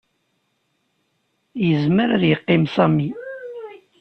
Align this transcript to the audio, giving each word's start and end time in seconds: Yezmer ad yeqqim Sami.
Yezmer 1.67 2.09
ad 2.15 2.23
yeqqim 2.29 2.63
Sami. 2.75 3.09